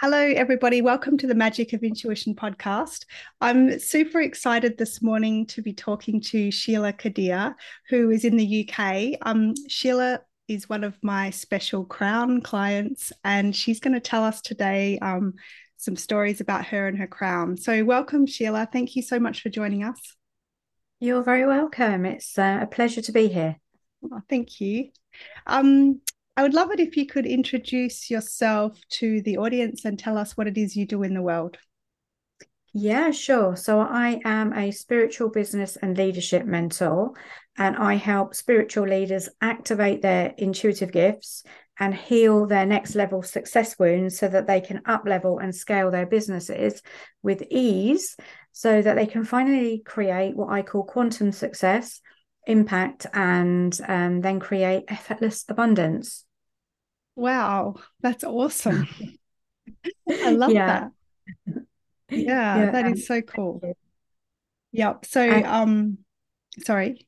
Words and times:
Hello, 0.00 0.16
everybody. 0.16 0.80
Welcome 0.80 1.18
to 1.18 1.26
the 1.26 1.34
Magic 1.34 1.74
of 1.74 1.82
Intuition 1.82 2.34
podcast. 2.34 3.04
I'm 3.42 3.78
super 3.78 4.22
excited 4.22 4.78
this 4.78 5.02
morning 5.02 5.44
to 5.48 5.60
be 5.60 5.74
talking 5.74 6.22
to 6.22 6.50
Sheila 6.50 6.94
Kadeer, 6.94 7.54
who 7.90 8.08
is 8.08 8.24
in 8.24 8.38
the 8.38 8.66
UK. 8.66 9.18
Um, 9.20 9.52
Sheila 9.68 10.20
is 10.48 10.70
one 10.70 10.84
of 10.84 10.96
my 11.02 11.28
special 11.28 11.84
crown 11.84 12.40
clients, 12.40 13.12
and 13.24 13.54
she's 13.54 13.78
going 13.78 13.92
to 13.92 14.00
tell 14.00 14.24
us 14.24 14.40
today 14.40 14.98
um, 15.00 15.34
some 15.76 15.96
stories 15.96 16.40
about 16.40 16.64
her 16.64 16.88
and 16.88 16.96
her 16.96 17.06
crown. 17.06 17.58
So, 17.58 17.84
welcome, 17.84 18.24
Sheila. 18.24 18.70
Thank 18.72 18.96
you 18.96 19.02
so 19.02 19.18
much 19.20 19.42
for 19.42 19.50
joining 19.50 19.84
us. 19.84 20.16
You're 20.98 21.22
very 21.22 21.44
welcome. 21.44 22.06
It's 22.06 22.38
uh, 22.38 22.60
a 22.62 22.66
pleasure 22.66 23.02
to 23.02 23.12
be 23.12 23.28
here. 23.28 23.56
Oh, 24.10 24.22
thank 24.30 24.62
you. 24.62 24.92
Um, 25.46 26.00
I 26.40 26.42
would 26.42 26.54
love 26.54 26.70
it 26.70 26.80
if 26.80 26.96
you 26.96 27.04
could 27.04 27.26
introduce 27.26 28.08
yourself 28.10 28.80
to 28.92 29.20
the 29.20 29.36
audience 29.36 29.84
and 29.84 29.98
tell 29.98 30.16
us 30.16 30.38
what 30.38 30.46
it 30.46 30.56
is 30.56 30.74
you 30.74 30.86
do 30.86 31.02
in 31.02 31.12
the 31.12 31.20
world. 31.20 31.58
Yeah, 32.72 33.10
sure. 33.10 33.56
So 33.56 33.80
I 33.80 34.22
am 34.24 34.54
a 34.54 34.70
spiritual 34.70 35.28
business 35.28 35.76
and 35.76 35.98
leadership 35.98 36.46
mentor, 36.46 37.12
and 37.58 37.76
I 37.76 37.96
help 37.96 38.34
spiritual 38.34 38.88
leaders 38.88 39.28
activate 39.42 40.00
their 40.00 40.32
intuitive 40.38 40.92
gifts 40.92 41.44
and 41.78 41.94
heal 41.94 42.46
their 42.46 42.64
next 42.64 42.94
level 42.94 43.22
success 43.22 43.78
wounds 43.78 44.18
so 44.18 44.26
that 44.26 44.46
they 44.46 44.62
can 44.62 44.80
up 44.86 45.02
level 45.04 45.40
and 45.40 45.54
scale 45.54 45.90
their 45.90 46.06
businesses 46.06 46.80
with 47.22 47.42
ease 47.50 48.16
so 48.52 48.80
that 48.80 48.96
they 48.96 49.06
can 49.06 49.24
finally 49.24 49.82
create 49.84 50.34
what 50.34 50.48
I 50.48 50.62
call 50.62 50.84
quantum 50.84 51.32
success, 51.32 52.00
impact, 52.46 53.04
and 53.12 53.78
um, 53.86 54.22
then 54.22 54.40
create 54.40 54.84
effortless 54.88 55.44
abundance. 55.46 56.24
Wow, 57.16 57.76
that's 58.00 58.24
awesome. 58.24 58.88
I 60.10 60.30
love 60.30 60.52
yeah. 60.52 60.66
that. 61.46 61.62
Yeah, 62.10 62.56
yeah, 62.56 62.70
that 62.72 62.92
is 62.92 63.06
so 63.06 63.20
cool. 63.22 63.60
Yep. 64.72 65.04
So, 65.06 65.20
and, 65.20 65.46
um, 65.46 65.98
sorry. 66.64 67.06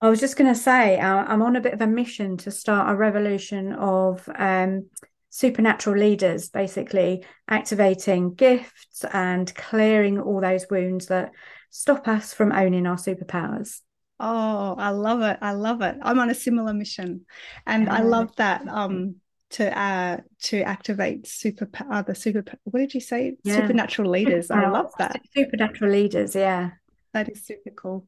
I 0.00 0.10
was 0.10 0.20
just 0.20 0.36
going 0.36 0.52
to 0.52 0.58
say, 0.58 0.98
uh, 0.98 1.24
I'm 1.26 1.42
on 1.42 1.56
a 1.56 1.60
bit 1.60 1.72
of 1.72 1.80
a 1.80 1.86
mission 1.86 2.36
to 2.38 2.50
start 2.50 2.90
a 2.90 2.96
revolution 2.96 3.72
of 3.72 4.28
um, 4.34 4.88
supernatural 5.30 5.98
leaders, 5.98 6.50
basically 6.50 7.24
activating 7.48 8.34
gifts 8.34 9.04
and 9.12 9.54
clearing 9.54 10.20
all 10.20 10.40
those 10.40 10.66
wounds 10.70 11.06
that 11.06 11.32
stop 11.70 12.06
us 12.06 12.34
from 12.34 12.52
owning 12.52 12.86
our 12.86 12.96
superpowers. 12.96 13.80
Oh, 14.20 14.76
I 14.78 14.90
love 14.90 15.22
it. 15.22 15.38
I 15.40 15.52
love 15.52 15.82
it. 15.82 15.96
I'm 16.02 16.18
on 16.18 16.30
a 16.30 16.34
similar 16.34 16.72
mission. 16.72 17.26
And 17.66 17.88
I 17.88 18.00
love 18.00 18.34
that 18.36 18.66
um 18.68 19.16
to 19.54 19.78
uh 19.78 20.16
to 20.42 20.62
activate 20.62 21.28
super 21.28 21.68
uh, 21.88 22.02
the 22.02 22.14
super 22.14 22.42
what 22.64 22.80
did 22.80 22.92
you 22.92 23.00
say? 23.00 23.36
Yeah. 23.44 23.60
supernatural 23.60 24.10
leaders. 24.10 24.50
I 24.50 24.68
love 24.68 24.90
that. 24.98 25.20
Supernatural 25.34 25.92
leaders 25.92 26.34
yeah. 26.34 26.70
That 27.12 27.30
is 27.30 27.46
super 27.46 27.70
cool. 27.70 28.06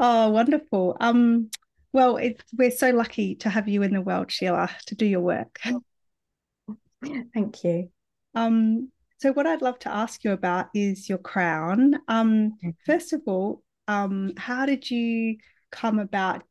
Oh 0.00 0.30
wonderful. 0.30 0.96
Um 1.00 1.50
well 1.92 2.16
it's 2.16 2.42
we're 2.56 2.72
so 2.72 2.90
lucky 2.90 3.36
to 3.36 3.48
have 3.48 3.68
you 3.68 3.82
in 3.82 3.92
the 3.92 4.00
world 4.00 4.32
sheila 4.32 4.70
to 4.86 4.94
do 4.96 5.06
your 5.06 5.20
work. 5.20 5.60
Thank 7.34 7.62
you. 7.62 7.90
Um 8.34 8.90
so 9.18 9.32
what 9.32 9.46
i'd 9.46 9.62
love 9.62 9.78
to 9.78 9.88
ask 9.94 10.24
you 10.24 10.32
about 10.32 10.66
is 10.74 11.08
your 11.08 11.18
crown. 11.18 12.00
Um 12.08 12.58
first 12.84 13.12
of 13.12 13.22
all 13.26 13.62
um 13.86 14.32
how 14.36 14.66
did 14.66 14.90
you 14.90 15.36
come 15.70 16.00
about 16.00 16.42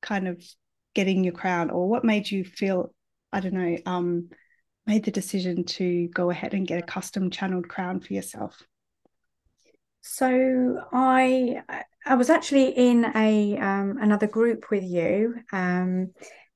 kind 0.00 0.26
of 0.26 0.42
getting 0.94 1.22
your 1.22 1.34
crown 1.34 1.68
or 1.68 1.86
what 1.86 2.02
made 2.02 2.30
you 2.30 2.42
feel 2.42 2.94
I 3.36 3.40
don't 3.40 3.52
know, 3.52 3.76
um, 3.84 4.30
made 4.86 5.04
the 5.04 5.10
decision 5.10 5.64
to 5.64 6.08
go 6.08 6.30
ahead 6.30 6.54
and 6.54 6.66
get 6.66 6.78
a 6.78 6.86
custom 6.86 7.30
channeled 7.30 7.68
crown 7.68 8.00
for 8.00 8.14
yourself? 8.14 8.62
So 10.00 10.80
I 10.90 11.60
I 12.06 12.14
was 12.14 12.30
actually 12.30 12.68
in 12.68 13.04
a 13.14 13.58
um, 13.58 13.98
another 14.00 14.26
group 14.26 14.70
with 14.70 14.84
you, 14.84 15.34
um, 15.52 16.12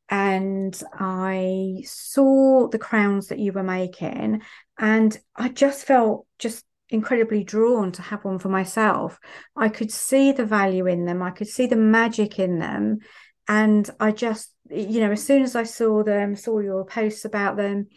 and 0.09 0.83
I 0.95 1.83
saw 1.85 2.69
the 2.69 2.79
crowns 2.79 3.27
that 3.27 3.41
you 3.41 3.53
were 3.53 3.63
making, 3.63 4.41
and 4.79 5.19
I 5.37 5.49
just 5.49 5.85
felt 5.85 6.27
just 6.39 6.65
incredibly 6.89 7.45
drawn 7.45 7.93
to 7.93 8.03
have 8.03 8.25
one 8.25 8.39
for 8.39 8.49
myself. 8.49 9.19
I 9.55 9.69
could 9.69 9.93
see 9.93 10.33
the 10.33 10.47
value 10.47 10.87
in 10.87 11.05
them. 11.05 11.23
I 11.23 11.31
could 11.31 11.49
see 11.49 11.67
the 11.67 11.77
magic 11.77 12.39
in 12.39 12.59
them, 12.59 13.01
and 13.49 13.91
I 14.01 14.13
just 14.13 14.55
you 14.71 15.01
know 15.01 15.13
as 15.13 15.25
soon 15.25 15.43
as 15.43 15.57
I 15.57 15.65
saw 15.65 16.03
them, 16.03 16.37
saw 16.37 16.61
your 16.61 16.85
posts 16.85 17.25
about 17.25 17.57
them, 17.57 17.89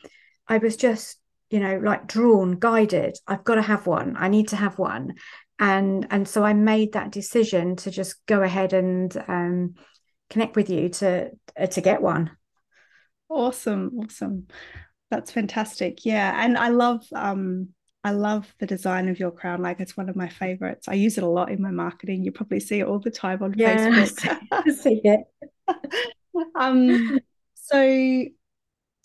I 0.47 0.57
was 0.57 0.75
just 0.75 1.19
you 1.49 1.59
know 1.59 1.79
like 1.79 2.07
drawn, 2.07 2.59
guided. 2.59 3.17
I've 3.27 3.43
got 3.43 3.55
to 3.55 3.61
have 3.61 3.87
one. 3.87 4.15
I 4.17 4.27
need 4.27 4.49
to 4.49 4.55
have 4.55 4.79
one, 4.79 5.15
and 5.59 6.07
and 6.09 6.27
so 6.27 6.43
I 6.43 6.53
made 6.53 6.93
that 6.93 7.11
decision 7.11 7.75
to 7.77 7.91
just 7.91 8.25
go 8.25 8.41
ahead 8.41 8.73
and 8.73 9.15
um, 9.27 9.75
connect 10.29 10.55
with 10.55 10.69
you 10.69 10.89
to 10.89 11.31
uh, 11.57 11.67
to 11.67 11.81
get 11.81 12.01
one. 12.01 12.31
Awesome, 13.29 13.91
awesome. 13.99 14.47
That's 15.09 15.31
fantastic. 15.31 16.05
Yeah, 16.05 16.43
and 16.43 16.57
I 16.57 16.69
love 16.69 17.05
um 17.13 17.69
I 18.03 18.11
love 18.11 18.53
the 18.59 18.65
design 18.65 19.07
of 19.07 19.19
your 19.19 19.31
crown. 19.31 19.61
Like 19.61 19.79
it's 19.79 19.95
one 19.95 20.09
of 20.09 20.15
my 20.15 20.27
favorites. 20.27 20.87
I 20.89 20.95
use 20.95 21.17
it 21.17 21.23
a 21.23 21.29
lot 21.29 21.49
in 21.49 21.61
my 21.61 21.71
marketing. 21.71 22.23
You 22.23 22.31
probably 22.31 22.59
see 22.59 22.81
it 22.81 22.87
all 22.87 22.99
the 22.99 23.11
time 23.11 23.41
on 23.41 23.53
yeah, 23.55 23.89
Facebook. 23.89 24.71
see 24.81 24.99
it. 25.03 25.21
Um, 26.55 27.19
so 27.55 28.25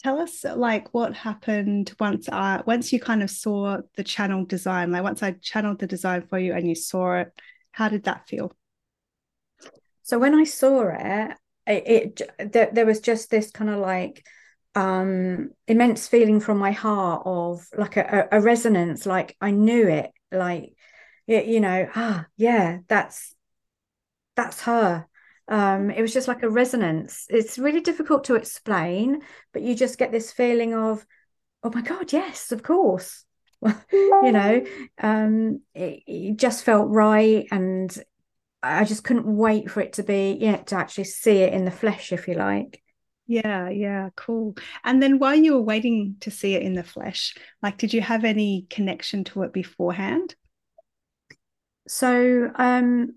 tell 0.03 0.21
us 0.21 0.45
like 0.45 0.93
what 0.95 1.15
happened 1.15 1.93
once 1.99 2.29
I 2.29 2.63
once 2.67 2.93
you 2.93 3.01
kind 3.01 3.23
of 3.23 3.31
saw 3.31 3.79
the 3.97 4.05
channel 4.05 4.45
design, 4.45 4.93
like 4.93 5.03
once 5.03 5.23
I 5.23 5.33
channeled 5.33 5.81
the 5.81 5.87
design 5.87 6.23
for 6.23 6.39
you 6.39 6.53
and 6.55 6.69
you 6.69 6.75
saw 6.75 7.21
it, 7.21 7.33
how 7.73 7.89
did 7.89 8.05
that 8.05 8.29
feel? 8.29 8.53
So 10.03 10.19
when 10.19 10.35
I 10.35 10.45
saw 10.45 10.89
it, 10.89 11.37
it, 11.67 12.21
it 12.29 12.53
there, 12.53 12.71
there 12.73 12.87
was 12.87 13.01
just 13.01 13.31
this 13.31 13.51
kind 13.51 13.71
of 13.71 13.79
like 13.79 14.25
um 14.75 15.51
immense 15.67 16.07
feeling 16.07 16.41
from 16.41 16.59
my 16.59 16.73
heart 16.73 17.23
of 17.25 17.67
like 17.77 17.97
a, 17.97 18.29
a 18.31 18.41
resonance 18.41 19.07
like 19.07 19.35
i 19.41 19.51
knew 19.51 19.89
it 19.89 20.11
like 20.31 20.75
you 21.27 21.59
know 21.59 21.89
ah 21.95 22.27
yeah 22.37 22.79
that's 22.87 23.35
that's 24.37 24.63
her 24.63 25.07
um 25.49 25.91
it 25.91 26.03
was 26.03 26.13
just 26.13 26.29
like 26.29 26.43
a 26.43 26.51
resonance 26.51 27.27
it's 27.29 27.59
really 27.59 27.81
difficult 27.81 28.25
to 28.25 28.35
explain 28.35 29.21
but 29.53 29.63
you 29.63 29.75
just 29.75 29.99
get 29.99 30.13
this 30.13 30.33
feeling 30.33 30.75
of 30.75 31.05
oh 31.63 31.71
my 31.75 31.81
god 31.81 32.13
yes 32.13 32.53
of 32.53 32.63
course 32.63 33.25
you 33.93 34.33
know 34.33 34.65
um 35.01 35.61
it, 35.75 36.03
it, 36.07 36.37
just 36.37 36.65
felt 36.65 36.89
right 36.91 37.47
and 37.51 37.99
i 38.63 38.85
just 38.85 39.05
couldn't 39.05 39.27
wait 39.27 39.71
for 39.71 39.81
it 39.81 39.95
to 39.95 40.03
be 40.03 40.37
yeah 40.41 40.57
to 40.57 40.77
actually 40.77 41.05
see 41.05 41.39
it 41.39 41.53
in 41.53 41.65
the 41.65 41.71
flesh 41.71 42.13
if 42.13 42.29
you 42.29 42.35
like 42.35 42.83
yeah, 43.29 43.69
yeah, 43.69 44.09
cool. 44.17 44.57
And 44.85 45.03
then 45.03 45.19
while 45.19 45.35
you 45.35 45.53
were 45.53 45.63
waiting 45.63 46.17
to 46.21 46.31
see 46.31 46.55
it 46.55 46.63
in 46.63 46.73
the 46.73 46.83
flesh, 46.83 47.37
like, 47.63 47.77
did 47.77 47.93
you 47.93 48.01
have 48.01 48.25
any 48.25 48.67
connection 48.71 49.23
to 49.25 49.43
it 49.43 49.53
beforehand? 49.53 50.35
So, 51.87 52.51
um, 52.55 53.17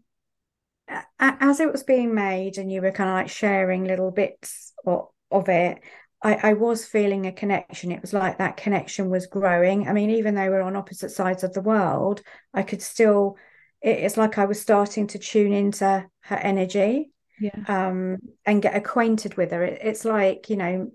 as 1.19 1.59
it 1.59 1.71
was 1.71 1.83
being 1.83 2.13
made, 2.13 2.57
and 2.57 2.71
you 2.71 2.81
were 2.81 2.91
kind 2.91 3.09
of 3.09 3.15
like 3.15 3.29
sharing 3.29 3.83
little 3.83 4.11
bits 4.11 4.73
of, 4.85 5.07
of 5.29 5.49
it, 5.49 5.79
I, 6.21 6.35
I 6.35 6.53
was 6.53 6.85
feeling 6.85 7.25
a 7.25 7.31
connection. 7.31 7.91
It 7.91 8.01
was 8.01 8.13
like 8.13 8.37
that 8.37 8.57
connection 8.57 9.09
was 9.09 9.27
growing. 9.27 9.87
I 9.87 9.93
mean, 9.93 10.11
even 10.11 10.35
though 10.35 10.49
we're 10.49 10.61
on 10.61 10.75
opposite 10.75 11.11
sides 11.11 11.43
of 11.43 11.53
the 11.53 11.61
world, 11.61 12.21
I 12.53 12.63
could 12.63 12.81
still, 12.81 13.37
it, 13.81 13.99
it's 13.99 14.17
like 14.17 14.37
I 14.37 14.45
was 14.45 14.61
starting 14.61 15.07
to 15.07 15.19
tune 15.19 15.53
into 15.53 16.05
her 16.21 16.37
energy 16.37 17.11
yeah. 17.39 17.63
um, 17.67 18.17
and 18.45 18.61
get 18.61 18.75
acquainted 18.75 19.35
with 19.35 19.51
her. 19.51 19.63
It, 19.63 19.79
it's 19.81 20.05
like 20.05 20.49
you 20.49 20.57
know 20.57 20.91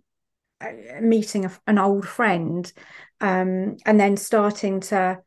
uh, 0.60 1.00
meeting 1.00 1.44
a, 1.44 1.52
an 1.66 1.78
old 1.78 2.06
friend 2.06 2.72
um, 3.20 3.76
and 3.84 3.98
then 3.98 4.16
starting 4.16 4.80
to 4.80 5.18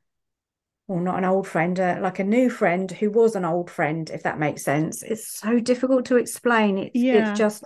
well 0.90 1.00
not 1.00 1.20
an 1.20 1.26
old 1.26 1.48
friend 1.48 1.80
uh, 1.80 1.98
like 2.02 2.18
a 2.18 2.24
new 2.24 2.50
friend 2.50 2.92
who 2.92 3.12
was 3.12 3.36
an 3.36 3.46
old 3.46 3.70
friend 3.70 4.10
if 4.10 4.24
that 4.24 4.40
makes 4.40 4.64
sense 4.64 5.04
it's 5.04 5.40
so 5.40 5.60
difficult 5.60 6.06
to 6.06 6.18
explain 6.18 6.80
it, 6.80 6.92
yeah. 6.96 7.32
it 7.32 7.36
just 7.36 7.64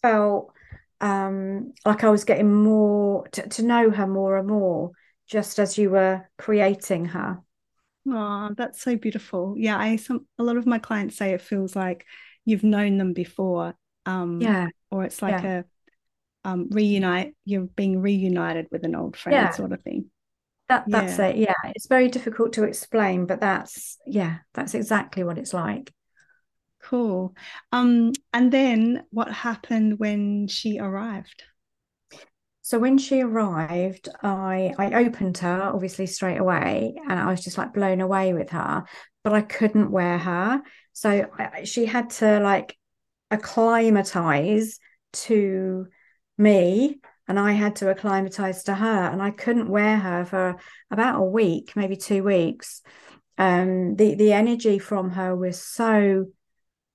felt 0.00 0.52
um, 1.02 1.72
like 1.84 2.04
i 2.04 2.08
was 2.08 2.24
getting 2.24 2.54
more 2.54 3.26
to, 3.28 3.46
to 3.48 3.62
know 3.62 3.90
her 3.90 4.06
more 4.06 4.38
and 4.38 4.48
more 4.48 4.92
just 5.26 5.58
as 5.58 5.76
you 5.76 5.90
were 5.90 6.28
creating 6.38 7.06
her 7.06 7.40
oh 8.08 8.50
that's 8.56 8.80
so 8.80 8.96
beautiful 8.96 9.54
yeah 9.58 9.76
i 9.76 9.96
some 9.96 10.26
a 10.38 10.42
lot 10.42 10.56
of 10.56 10.66
my 10.66 10.78
clients 10.78 11.16
say 11.16 11.32
it 11.32 11.42
feels 11.42 11.74
like 11.74 12.06
you've 12.44 12.64
known 12.64 12.98
them 12.98 13.12
before 13.12 13.74
um 14.06 14.40
yeah 14.40 14.68
or 14.90 15.04
it's 15.04 15.20
like 15.20 15.42
yeah. 15.42 15.62
a 16.44 16.48
um 16.48 16.68
reunite 16.70 17.34
you're 17.44 17.66
being 17.66 18.00
reunited 18.00 18.66
with 18.70 18.84
an 18.84 18.94
old 18.94 19.16
friend 19.16 19.34
yeah. 19.34 19.50
sort 19.50 19.72
of 19.72 19.82
thing 19.82 20.10
that 20.70 20.84
that's 20.88 21.18
yeah. 21.18 21.26
it 21.26 21.36
yeah 21.36 21.70
it's 21.74 21.88
very 21.88 22.08
difficult 22.08 22.54
to 22.54 22.64
explain 22.64 23.26
but 23.26 23.40
that's 23.40 23.98
yeah 24.06 24.38
that's 24.54 24.74
exactly 24.74 25.24
what 25.24 25.38
it's 25.38 25.52
like 25.52 25.92
cool 26.82 27.34
um 27.72 28.12
and 28.32 28.52
then 28.52 29.04
what 29.10 29.30
happened 29.32 29.98
when 29.98 30.46
she 30.48 30.78
arrived 30.78 31.42
So 32.62 32.78
when 32.78 32.98
she 32.98 33.20
arrived, 33.22 34.08
I 34.22 34.74
I 34.78 35.04
opened 35.04 35.38
her 35.38 35.62
obviously 35.62 36.06
straight 36.06 36.36
away, 36.38 36.94
and 37.08 37.18
I 37.18 37.26
was 37.30 37.42
just 37.42 37.58
like 37.58 37.74
blown 37.74 38.00
away 38.00 38.32
with 38.32 38.50
her. 38.50 38.84
But 39.24 39.32
I 39.34 39.42
couldn't 39.42 39.90
wear 39.90 40.18
her, 40.18 40.62
so 40.92 41.26
I, 41.36 41.64
she 41.64 41.86
had 41.86 42.10
to 42.10 42.40
like 42.40 42.76
acclimatize 43.30 44.78
to 45.12 45.88
me, 46.38 47.00
and 47.30 47.38
I 47.38 47.52
had 47.52 47.76
to 47.76 47.90
acclimatize 47.90 48.64
to 48.64 48.74
her, 48.74 49.04
and 49.04 49.22
I 49.22 49.30
couldn't 49.30 49.68
wear 49.68 49.96
her 49.96 50.24
for 50.24 50.56
about 50.90 51.20
a 51.20 51.24
week, 51.24 51.74
maybe 51.76 51.94
two 51.94 52.24
weeks. 52.24 52.82
Um, 53.38 53.94
the 53.94 54.16
the 54.16 54.32
energy 54.32 54.80
from 54.80 55.10
her 55.10 55.36
was 55.36 55.62
so 55.62 56.26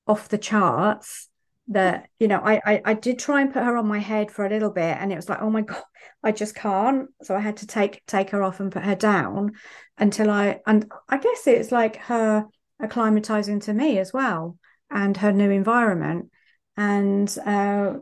off 0.05 0.27
the 0.27 0.37
charts 0.37 1.29
that 1.69 2.09
you 2.19 2.27
know 2.27 2.41
I, 2.43 2.59
I, 2.65 2.81
I 2.83 2.93
did 2.95 3.17
try 3.17 3.41
and 3.41 3.53
put 3.53 3.63
her 3.63 3.77
on 3.77 3.87
my 3.87 3.99
head 3.99 4.29
for 4.29 4.45
a 4.45 4.49
little 4.49 4.71
bit 4.71 4.97
and 4.99 5.11
it 5.11 5.15
was 5.15 5.29
like 5.29 5.41
oh 5.41 5.49
my 5.49 5.61
god 5.71 5.81
I 6.21 6.33
just 6.33 6.53
can't 6.53 7.07
so 7.23 7.33
I 7.33 7.39
had 7.39 7.57
to 7.57 7.67
take 7.67 8.05
take 8.05 8.31
her 8.31 8.43
off 8.43 8.59
and 8.59 8.71
put 8.71 8.83
her 8.83 8.93
down 8.93 9.53
until 9.97 10.29
I 10.29 10.59
and 10.67 10.91
I 11.07 11.17
guess 11.17 11.47
it's 11.47 11.71
like 11.71 11.95
her 11.95 12.45
acclimatizing 12.81 13.63
to 13.63 13.73
me 13.73 13.99
as 13.99 14.11
well 14.11 14.57
and 14.91 15.15
her 15.17 15.31
new 15.31 15.49
environment 15.49 16.29
and 16.77 17.35
uh 17.45 17.93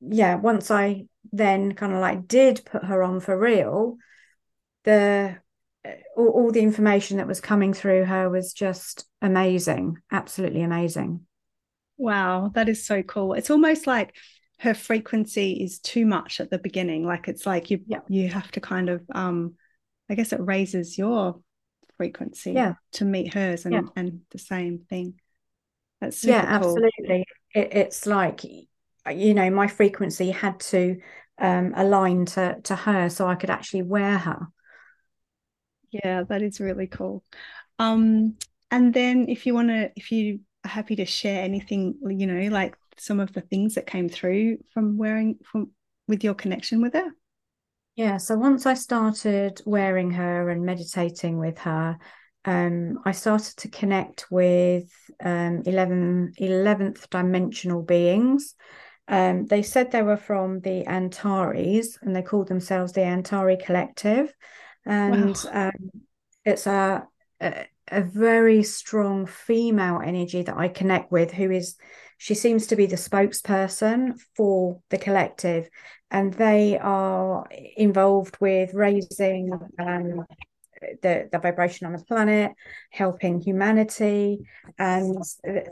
yeah 0.00 0.36
once 0.36 0.70
I 0.70 1.04
then 1.32 1.72
kind 1.72 1.92
of 1.92 1.98
like 1.98 2.28
did 2.28 2.62
put 2.64 2.84
her 2.84 3.02
on 3.02 3.20
for 3.20 3.38
real 3.38 3.96
the 4.84 5.36
all, 6.16 6.28
all 6.28 6.52
the 6.52 6.60
information 6.60 7.16
that 7.16 7.26
was 7.26 7.40
coming 7.40 7.72
through 7.72 8.04
her 8.04 8.28
was 8.28 8.52
just 8.52 9.06
amazing 9.20 9.96
absolutely 10.10 10.62
amazing 10.62 11.26
Wow, 12.02 12.50
that 12.54 12.68
is 12.68 12.84
so 12.84 13.02
cool. 13.04 13.34
It's 13.34 13.48
almost 13.48 13.86
like 13.86 14.16
her 14.58 14.74
frequency 14.74 15.52
is 15.52 15.78
too 15.78 16.04
much 16.04 16.40
at 16.40 16.50
the 16.50 16.58
beginning. 16.58 17.06
Like 17.06 17.28
it's 17.28 17.46
like 17.46 17.70
you 17.70 17.80
yeah. 17.86 18.00
you 18.08 18.28
have 18.28 18.50
to 18.52 18.60
kind 18.60 18.88
of 18.88 19.02
um 19.14 19.54
I 20.10 20.16
guess 20.16 20.32
it 20.32 20.40
raises 20.40 20.98
your 20.98 21.40
frequency 21.96 22.52
yeah. 22.52 22.74
to 22.94 23.04
meet 23.04 23.32
hers 23.32 23.66
and, 23.66 23.74
yeah. 23.74 23.82
and 23.94 24.22
the 24.32 24.38
same 24.38 24.80
thing. 24.90 25.14
That's 26.00 26.24
yeah, 26.24 26.58
cool. 26.58 26.76
absolutely. 26.76 27.24
It, 27.54 27.68
it's 27.72 28.04
like 28.04 28.42
you 28.44 29.34
know, 29.34 29.50
my 29.50 29.68
frequency 29.68 30.32
had 30.32 30.58
to 30.58 31.00
um 31.38 31.72
align 31.76 32.26
to 32.26 32.60
to 32.64 32.76
her 32.76 33.08
so 33.08 33.26
I 33.26 33.34
could 33.34 33.50
actually 33.50 33.82
wear 33.82 34.18
her. 34.18 34.46
Yeah, 35.90 36.22
that 36.24 36.42
is 36.42 36.60
really 36.60 36.86
cool. 36.86 37.24
Um 37.78 38.36
and 38.70 38.94
then 38.94 39.28
if 39.28 39.46
you 39.46 39.54
want 39.54 39.68
to 39.68 39.90
if 39.96 40.12
you 40.12 40.40
are 40.64 40.70
happy 40.70 40.96
to 40.96 41.04
share 41.04 41.42
anything, 41.42 41.96
you 42.08 42.26
know, 42.26 42.48
like 42.48 42.76
some 42.98 43.20
of 43.20 43.32
the 43.32 43.40
things 43.40 43.74
that 43.74 43.86
came 43.86 44.08
through 44.08 44.58
from 44.72 44.96
wearing 44.96 45.38
from 45.44 45.70
with 46.08 46.24
your 46.24 46.34
connection 46.34 46.80
with 46.80 46.94
her? 46.94 47.10
Yeah, 47.94 48.16
so 48.16 48.36
once 48.36 48.64
I 48.64 48.74
started 48.74 49.60
wearing 49.66 50.12
her 50.12 50.48
and 50.48 50.64
meditating 50.64 51.38
with 51.38 51.58
her, 51.58 51.98
um, 52.44 52.98
I 53.04 53.12
started 53.12 53.56
to 53.58 53.68
connect 53.68 54.30
with 54.30 54.90
um, 55.22 55.62
11, 55.66 56.32
11th 56.38 57.08
dimensional 57.10 57.82
beings. 57.82 58.54
Um, 59.12 59.44
they 59.46 59.62
said 59.62 59.90
they 59.90 60.02
were 60.02 60.16
from 60.16 60.60
the 60.60 60.86
Antares 60.86 61.98
and 62.00 62.16
they 62.16 62.22
called 62.22 62.48
themselves 62.48 62.92
the 62.92 63.02
Antari 63.02 63.62
Collective. 63.62 64.32
And 64.86 65.36
wow. 65.44 65.68
um, 65.68 65.90
it's 66.46 66.66
a, 66.66 67.06
a, 67.38 67.66
a 67.88 68.00
very 68.00 68.62
strong 68.62 69.26
female 69.26 70.00
energy 70.02 70.42
that 70.42 70.56
I 70.56 70.68
connect 70.68 71.12
with, 71.12 71.30
who 71.30 71.50
is 71.50 71.76
she 72.16 72.34
seems 72.34 72.68
to 72.68 72.76
be 72.76 72.86
the 72.86 72.96
spokesperson 72.96 74.18
for 74.36 74.80
the 74.90 74.96
collective, 74.96 75.68
and 76.10 76.32
they 76.32 76.78
are 76.78 77.44
involved 77.76 78.36
with 78.40 78.72
raising 78.74 79.50
um, 79.78 80.24
the, 81.02 81.28
the 81.32 81.38
vibration 81.38 81.86
on 81.86 81.92
the 81.94 82.04
planet, 82.04 82.52
helping 82.90 83.40
humanity. 83.40 84.38
And 84.78 85.16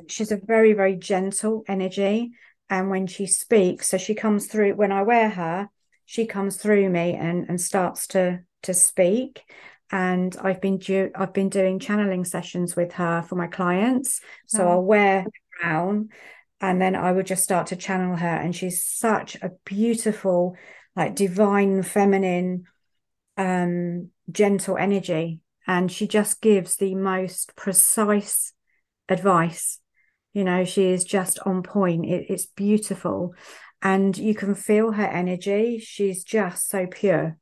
she's 0.09 0.33
a 0.33 0.41
very, 0.45 0.73
very 0.73 0.97
gentle 0.97 1.63
energy. 1.69 2.33
And 2.71 2.89
when 2.89 3.07
she 3.07 3.27
speaks, 3.27 3.89
so 3.89 3.99
she 3.99 4.15
comes 4.15 4.47
through, 4.47 4.75
when 4.75 4.93
I 4.93 5.03
wear 5.03 5.29
her, 5.29 5.69
she 6.07 6.25
comes 6.25 6.57
through 6.57 6.89
me 6.89 7.15
and, 7.15 7.49
and 7.49 7.61
starts 7.61 8.07
to 8.09 8.41
to 8.63 8.75
speak 8.75 9.43
and 9.91 10.37
I've 10.41 10.61
been 10.61 10.79
do- 10.79 11.11
I've 11.15 11.33
been 11.33 11.49
doing 11.49 11.79
channeling 11.79 12.25
sessions 12.25 12.77
with 12.77 12.93
her 12.93 13.23
for 13.23 13.35
my 13.35 13.47
clients. 13.47 14.21
So 14.47 14.65
oh. 14.65 14.69
I'll 14.69 14.83
wear 14.83 15.27
crown 15.59 16.11
and 16.61 16.81
then 16.81 16.95
I 16.95 17.13
would 17.13 17.27
just 17.27 17.43
start 17.43 17.69
to 17.69 17.77
channel 17.77 18.17
her 18.17 18.27
and 18.27 18.55
she's 18.55 18.85
such 18.85 19.37
a 19.37 19.53
beautiful 19.65 20.57
like 20.95 21.15
divine 21.15 21.83
feminine 21.83 22.65
um 23.37 24.11
gentle 24.31 24.77
energy 24.77 25.41
and 25.67 25.91
she 25.91 26.07
just 26.07 26.41
gives 26.41 26.77
the 26.77 26.95
most 26.95 27.57
precise 27.57 28.53
advice 29.09 29.81
you 30.33 30.45
know 30.45 30.65
she 30.65 30.87
is 30.87 31.05
just 31.05 31.39
on 31.41 31.63
point 31.63 32.07
it, 32.07 32.27
it's 32.29 32.47
beautiful 32.47 33.35
and 33.83 34.17
you 34.19 34.35
can 34.35 34.55
feel 34.55 34.93
her 34.93 35.07
energy 35.07 35.79
she's 35.79 36.23
just 36.25 36.69
so 36.69 36.87
pure 36.87 37.37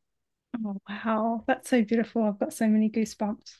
Oh 0.64 0.76
wow, 0.88 1.44
that's 1.46 1.70
so 1.70 1.82
beautiful. 1.82 2.24
I've 2.24 2.38
got 2.38 2.52
so 2.52 2.66
many 2.66 2.90
goosebumps. 2.90 3.54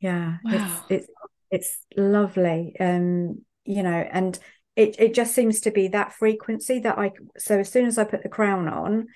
Yeah, 0.00 0.38
wow. 0.44 0.54
it's 0.54 0.82
it's 0.88 1.08
it's 1.50 1.78
lovely. 1.96 2.74
Um, 2.78 3.44
you 3.64 3.82
know, 3.82 3.90
and 3.90 4.38
it 4.76 4.96
it 4.98 5.14
just 5.14 5.34
seems 5.34 5.60
to 5.62 5.70
be 5.70 5.88
that 5.88 6.12
frequency 6.12 6.78
that 6.80 6.98
I 6.98 7.12
so 7.36 7.58
as 7.58 7.70
soon 7.70 7.86
as 7.86 7.98
I 7.98 8.04
put 8.04 8.22
the 8.22 8.28
crown 8.28 8.68
on, 8.68 9.08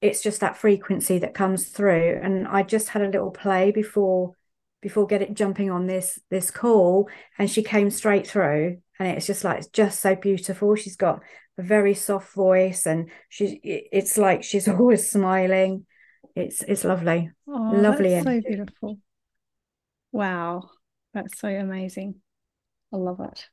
it's 0.00 0.22
just 0.22 0.40
that 0.40 0.56
frequency 0.56 1.18
that 1.18 1.34
comes 1.34 1.68
through. 1.68 2.20
And 2.22 2.46
I 2.46 2.62
just 2.62 2.90
had 2.90 3.02
a 3.02 3.08
little 3.08 3.30
play 3.32 3.70
before 3.72 4.34
before 4.82 5.06
getting 5.06 5.34
jumping 5.34 5.70
on 5.70 5.86
this 5.86 6.18
this 6.28 6.50
call 6.50 7.08
and 7.38 7.50
she 7.50 7.62
came 7.62 7.88
straight 7.88 8.26
through 8.26 8.78
and 8.98 9.08
it's 9.08 9.26
just 9.26 9.44
like 9.44 9.58
it's 9.58 9.68
just 9.68 10.00
so 10.00 10.14
beautiful. 10.14 10.74
She's 10.74 10.96
got 10.96 11.22
a 11.56 11.62
very 11.62 11.94
soft 11.94 12.34
voice 12.34 12.84
and 12.84 13.10
she's 13.28 13.56
it's 13.62 14.18
like 14.18 14.42
she's 14.42 14.68
always 14.68 15.10
smiling. 15.10 15.86
It's 16.34 16.62
it's 16.62 16.84
lovely. 16.84 17.30
Oh, 17.48 17.70
lovely 17.72 18.10
that's 18.10 18.24
so 18.24 18.40
beautiful. 18.40 18.98
Wow 20.10 20.68
that's 21.14 21.38
so 21.38 21.48
amazing. 21.48 22.16
I 22.92 22.96
love 22.96 23.20
it. 23.20 23.46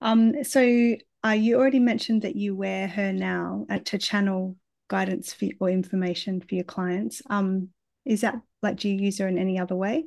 Um 0.00 0.44
so 0.44 0.96
uh, 1.24 1.30
you 1.30 1.56
already 1.56 1.80
mentioned 1.80 2.22
that 2.22 2.36
you 2.36 2.54
wear 2.54 2.86
her 2.86 3.10
now 3.10 3.64
uh, 3.70 3.78
to 3.86 3.96
channel 3.96 4.56
guidance 4.88 5.32
for, 5.32 5.48
or 5.58 5.70
information 5.70 6.42
for 6.42 6.54
your 6.54 6.64
clients. 6.64 7.22
Um 7.30 7.70
is 8.04 8.20
that 8.20 8.34
like 8.62 8.76
do 8.76 8.90
you 8.90 9.00
use 9.00 9.18
her 9.18 9.28
in 9.28 9.38
any 9.38 9.58
other 9.58 9.74
way 9.74 10.04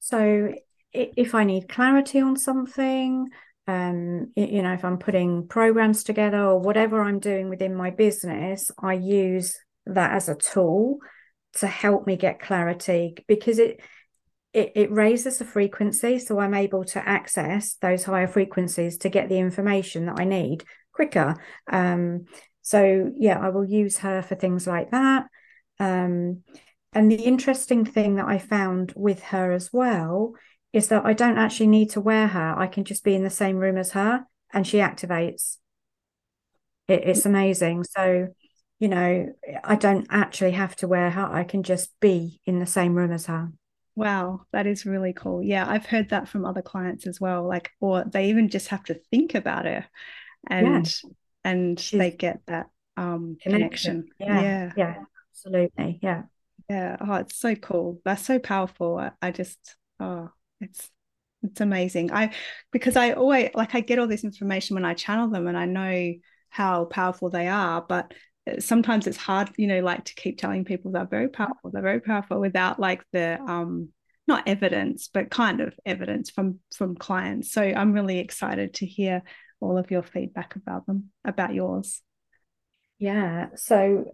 so 0.00 0.52
if 0.92 1.34
I 1.34 1.44
need 1.44 1.68
clarity 1.68 2.20
on 2.20 2.36
something, 2.36 3.28
um, 3.66 4.32
you 4.34 4.62
know, 4.62 4.72
if 4.72 4.84
I'm 4.84 4.98
putting 4.98 5.46
programs 5.46 6.02
together 6.02 6.40
or 6.40 6.58
whatever 6.58 7.02
I'm 7.02 7.18
doing 7.18 7.50
within 7.50 7.74
my 7.74 7.90
business, 7.90 8.70
I 8.82 8.94
use 8.94 9.56
that 9.86 10.12
as 10.12 10.28
a 10.28 10.34
tool 10.34 10.98
to 11.54 11.66
help 11.66 12.06
me 12.06 12.16
get 12.16 12.40
clarity 12.40 13.16
because 13.26 13.58
it 13.58 13.80
it, 14.54 14.72
it 14.74 14.90
raises 14.90 15.38
the 15.38 15.44
frequency. 15.44 16.18
So 16.18 16.38
i'm 16.38 16.54
able 16.54 16.84
to 16.86 17.06
access 17.06 17.74
those 17.74 18.04
higher 18.04 18.26
frequencies 18.26 18.98
to 18.98 19.08
get 19.08 19.28
the 19.28 19.38
information 19.38 20.06
that 20.06 20.18
i 20.18 20.24
need 20.24 20.64
quicker. 20.92 21.36
Um, 21.70 22.24
so 22.62 23.10
yeah 23.16 23.38
i 23.38 23.50
will 23.50 23.64
use 23.64 23.98
her 23.98 24.22
for 24.22 24.34
things 24.34 24.66
like 24.66 24.90
that. 24.90 25.26
Um, 25.80 26.42
and 26.92 27.10
the 27.10 27.22
interesting 27.22 27.84
thing 27.84 28.16
that 28.16 28.26
I 28.26 28.38
found 28.38 28.92
with 28.96 29.22
her 29.24 29.52
as 29.52 29.72
well 29.72 30.34
is 30.72 30.88
that 30.88 31.04
I 31.04 31.12
don't 31.12 31.38
actually 31.38 31.68
need 31.68 31.90
to 31.90 32.00
wear 32.00 32.28
her. 32.28 32.54
I 32.56 32.66
can 32.66 32.84
just 32.84 33.04
be 33.04 33.14
in 33.14 33.24
the 33.24 33.30
same 33.30 33.56
room 33.56 33.76
as 33.76 33.92
her 33.92 34.24
and 34.52 34.66
she 34.66 34.78
activates. 34.78 35.56
It, 36.86 37.02
it's 37.04 37.26
amazing. 37.26 37.84
So, 37.84 38.28
you 38.78 38.88
know, 38.88 39.34
I 39.64 39.76
don't 39.76 40.06
actually 40.10 40.52
have 40.52 40.76
to 40.76 40.88
wear 40.88 41.10
her. 41.10 41.26
I 41.26 41.44
can 41.44 41.62
just 41.62 41.98
be 42.00 42.40
in 42.44 42.58
the 42.58 42.66
same 42.66 42.94
room 42.94 43.12
as 43.12 43.26
her. 43.26 43.50
Wow, 43.94 44.42
that 44.52 44.66
is 44.66 44.86
really 44.86 45.12
cool. 45.12 45.42
Yeah, 45.42 45.68
I've 45.68 45.86
heard 45.86 46.10
that 46.10 46.28
from 46.28 46.44
other 46.44 46.62
clients 46.62 47.06
as 47.06 47.20
well. 47.20 47.46
Like, 47.46 47.70
or 47.80 48.04
they 48.04 48.28
even 48.28 48.48
just 48.48 48.68
have 48.68 48.84
to 48.84 49.00
think 49.10 49.34
about 49.34 49.64
her 49.64 49.86
and 50.46 50.86
yeah. 50.86 51.10
and 51.44 51.80
She's 51.80 51.98
they 51.98 52.10
get 52.12 52.40
that 52.46 52.66
um 52.96 53.36
connection. 53.40 54.08
Yeah. 54.20 54.40
yeah. 54.40 54.72
Yeah. 54.76 54.94
Absolutely. 55.32 55.98
Yeah. 56.02 56.22
Yeah. 56.68 56.96
Oh, 57.00 57.14
it's 57.14 57.36
so 57.38 57.54
cool. 57.54 58.00
That's 58.04 58.24
so 58.24 58.38
powerful. 58.38 59.02
I, 59.22 59.30
just, 59.30 59.76
oh, 60.00 60.30
it's 60.60 60.90
it's 61.42 61.60
amazing. 61.60 62.12
I 62.12 62.34
because 62.72 62.96
I 62.96 63.12
always 63.12 63.50
like 63.54 63.74
I 63.74 63.80
get 63.80 63.98
all 64.00 64.08
this 64.08 64.24
information 64.24 64.74
when 64.74 64.84
I 64.84 64.94
channel 64.94 65.30
them 65.30 65.46
and 65.46 65.56
I 65.56 65.66
know 65.66 66.14
how 66.50 66.86
powerful 66.86 67.30
they 67.30 67.46
are, 67.48 67.80
but 67.88 68.12
uh, 68.50 68.60
sometimes 68.60 69.06
it's 69.06 69.16
hard, 69.16 69.50
you 69.56 69.68
know, 69.68 69.80
like 69.80 70.04
to 70.06 70.14
keep 70.16 70.38
telling 70.38 70.64
people 70.64 70.90
they're 70.90 71.06
very 71.06 71.28
powerful, 71.28 71.70
they're 71.70 71.82
very 71.82 72.00
powerful 72.00 72.40
without 72.40 72.80
like 72.80 73.04
the 73.12 73.40
um 73.40 73.90
not 74.26 74.48
evidence, 74.48 75.08
but 75.14 75.30
kind 75.30 75.60
of 75.60 75.74
evidence 75.86 76.28
from 76.30 76.58
from 76.76 76.96
clients. 76.96 77.52
So 77.52 77.62
I'm 77.62 77.92
really 77.92 78.18
excited 78.18 78.74
to 78.74 78.86
hear 78.86 79.22
all 79.60 79.78
of 79.78 79.90
your 79.90 80.02
feedback 80.02 80.56
about 80.56 80.86
them, 80.86 81.10
about 81.24 81.54
yours. 81.54 82.02
Yeah. 82.98 83.48
So, 83.54 84.06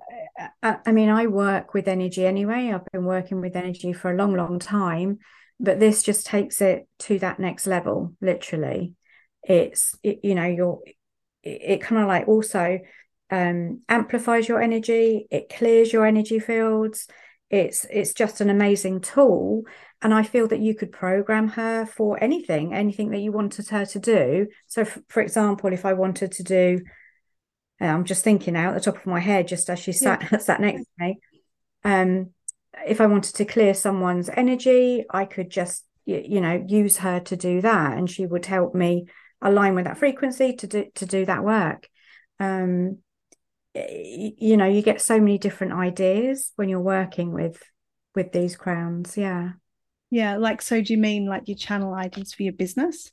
I, 0.62 0.69
uh, 0.69 0.76
I 0.85 0.93
mean, 0.93 1.09
I 1.09 1.26
work 1.26 1.73
with 1.73 1.88
energy 1.88 2.26
anyway. 2.26 2.71
I've 2.73 2.85
been 2.93 3.05
working 3.05 3.41
with 3.41 3.57
energy 3.57 3.93
for 3.93 4.12
a 4.12 4.17
long, 4.17 4.37
long 4.37 4.59
time, 4.59 5.19
but 5.59 5.81
this 5.81 6.03
just 6.03 6.26
takes 6.26 6.61
it 6.61 6.87
to 7.00 7.19
that 7.21 7.38
next 7.41 7.67
level, 7.67 8.14
literally. 8.21 8.93
It's, 9.43 9.95
it, 10.03 10.21
you 10.23 10.35
know, 10.35 10.45
you're, 10.45 10.81
it, 11.43 11.62
it 11.62 11.81
kind 11.81 12.03
of 12.03 12.09
like 12.09 12.29
also 12.29 12.81
um, 13.31 13.81
amplifies 13.88 14.49
your 14.49 14.61
energy, 14.61 15.26
it 15.31 15.49
clears 15.49 15.93
your 15.93 16.05
energy 16.05 16.38
fields. 16.38 17.09
It's, 17.49 17.87
it's 17.91 18.12
just 18.12 18.41
an 18.41 18.50
amazing 18.50 19.00
tool. 19.00 19.62
And 20.03 20.12
I 20.12 20.25
feel 20.25 20.49
that 20.49 20.61
you 20.61 20.75
could 20.75 20.93
program 20.93 21.49
her 21.49 21.87
for 21.87 22.23
anything, 22.23 22.75
anything 22.75 23.11
that 23.11 23.21
you 23.21 23.33
wanted 23.33 23.69
her 23.69 23.87
to 23.87 23.99
do. 23.99 24.49
So, 24.67 24.83
f- 24.83 24.99
for 25.09 25.23
example, 25.23 25.73
if 25.73 25.87
I 25.87 25.95
wanted 25.95 26.33
to 26.33 26.43
do, 26.43 26.81
I'm 27.81 28.04
just 28.04 28.25
thinking 28.25 28.54
now 28.54 28.71
at 28.71 28.75
the 28.75 28.81
top 28.81 28.97
of 28.97 29.07
my 29.07 29.21
head, 29.21 29.49
just 29.49 29.69
as 29.69 29.78
she 29.78 29.93
sat 29.93 30.26
yeah. 30.31 30.38
sat 30.38 30.61
next 30.61 30.83
to 30.83 30.90
me. 30.99 31.19
Um, 31.85 32.31
if 32.87 33.00
I 33.00 33.07
wanted 33.07 33.35
to 33.37 33.45
clear 33.45 33.75
someone's 33.75 34.28
energy, 34.28 35.04
I 35.11 35.25
could 35.25 35.50
just 35.50 35.85
you 36.07 36.40
know 36.40 36.64
use 36.66 36.99
her 36.99 37.21
to 37.21 37.37
do 37.37 37.61
that, 37.61 37.97
and 37.97 38.09
she 38.09 38.26
would 38.26 38.47
help 38.47 38.75
me 38.75 39.07
align 39.43 39.75
with 39.75 39.85
that 39.85 39.99
frequency 39.99 40.54
to 40.54 40.66
do 40.66 40.87
to 40.95 41.07
do 41.07 41.25
that 41.26 41.45
work. 41.45 41.88
Um, 42.40 42.99
you 43.75 44.57
know, 44.57 44.66
you 44.66 44.83
get 44.83 45.00
so 45.00 45.19
many 45.19 45.38
different 45.38 45.73
ideas 45.73 46.52
when 46.57 46.69
you're 46.69 46.81
working 46.81 47.33
with 47.33 47.62
with 48.14 48.33
these 48.33 48.57
crowns. 48.57 49.16
Yeah. 49.16 49.52
Yeah, 50.11 50.37
like 50.37 50.62
so 50.62 50.81
do 50.81 50.93
you 50.93 50.99
mean 50.99 51.26
like 51.26 51.49
your 51.49 51.57
channel 51.57 51.93
ideas 51.93 52.33
for 52.35 52.45
your 52.45 52.52
business? 52.52 53.11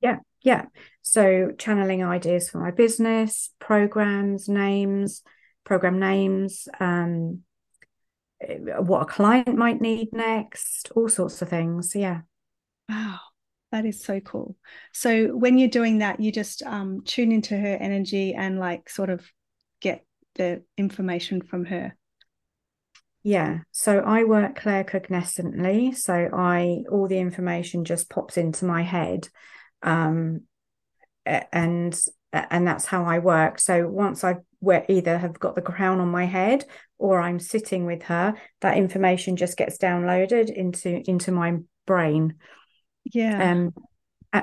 Yeah, 0.00 0.18
yeah. 0.44 0.66
So 1.02 1.52
channeling 1.58 2.04
ideas 2.04 2.48
for 2.50 2.58
my 2.58 2.70
business, 2.70 3.50
programs, 3.58 4.48
names, 4.48 5.22
program 5.64 5.98
names, 5.98 6.68
um, 6.78 7.40
what 8.40 9.02
a 9.02 9.06
client 9.06 9.56
might 9.56 9.80
need 9.80 10.12
next, 10.12 10.92
all 10.94 11.08
sorts 11.08 11.40
of 11.42 11.48
things. 11.48 11.96
Yeah. 11.96 12.20
Wow. 12.88 13.18
That 13.72 13.86
is 13.86 14.04
so 14.04 14.20
cool. 14.20 14.54
So 14.92 15.28
when 15.28 15.58
you're 15.58 15.68
doing 15.68 15.98
that, 15.98 16.20
you 16.20 16.30
just 16.30 16.62
um, 16.62 17.02
tune 17.04 17.32
into 17.32 17.56
her 17.56 17.76
energy 17.80 18.34
and 18.34 18.60
like 18.60 18.88
sort 18.88 19.10
of 19.10 19.26
get 19.80 20.06
the 20.34 20.62
information 20.76 21.40
from 21.40 21.64
her. 21.64 21.96
Yeah. 23.22 23.60
So 23.72 24.00
I 24.00 24.24
work 24.24 24.60
claircognoscently. 24.60 25.96
So 25.96 26.28
I 26.32 26.84
all 26.90 27.08
the 27.08 27.18
information 27.18 27.86
just 27.86 28.10
pops 28.10 28.36
into 28.36 28.66
my 28.66 28.82
head 28.82 29.28
um, 29.84 30.40
and 31.24 31.98
and 32.32 32.66
that's 32.66 32.86
how 32.86 33.04
I 33.04 33.20
work. 33.20 33.60
So 33.60 33.86
once 33.86 34.24
I 34.24 34.38
either 34.88 35.18
have 35.18 35.38
got 35.38 35.54
the 35.54 35.62
crown 35.62 36.00
on 36.00 36.08
my 36.08 36.24
head 36.24 36.64
or 36.98 37.20
I'm 37.20 37.38
sitting 37.38 37.86
with 37.86 38.04
her, 38.04 38.34
that 38.60 38.76
information 38.76 39.36
just 39.36 39.56
gets 39.56 39.78
downloaded 39.78 40.52
into 40.52 41.02
into 41.08 41.30
my 41.30 41.58
brain. 41.86 42.34
Yeah. 43.04 43.52
Um, 43.52 43.74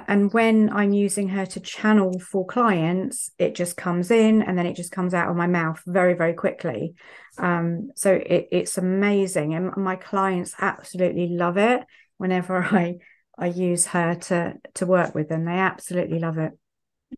and 0.07 0.31
when 0.31 0.71
I'm 0.71 0.93
using 0.93 1.27
her 1.29 1.45
to 1.47 1.59
channel 1.59 2.17
for 2.17 2.45
clients, 2.45 3.31
it 3.37 3.55
just 3.55 3.75
comes 3.75 4.09
in 4.09 4.41
and 4.41 4.57
then 4.57 4.65
it 4.65 4.77
just 4.77 4.93
comes 4.93 5.13
out 5.13 5.29
of 5.29 5.35
my 5.35 5.47
mouth 5.47 5.81
very, 5.85 6.13
very 6.13 6.33
quickly. 6.33 6.93
Um, 7.37 7.91
so 7.95 8.13
it, 8.13 8.47
it's 8.53 8.77
amazing, 8.77 9.53
and 9.53 9.75
my 9.75 9.97
clients 9.97 10.55
absolutely 10.59 11.27
love 11.27 11.57
it. 11.57 11.81
Whenever 12.17 12.63
I 12.63 12.99
I 13.37 13.47
use 13.47 13.87
her 13.87 14.15
to 14.15 14.59
to 14.75 14.85
work 14.85 15.15
with 15.15 15.29
them. 15.29 15.45
They 15.45 15.51
absolutely 15.51 16.19
love 16.19 16.37
it. 16.37 16.51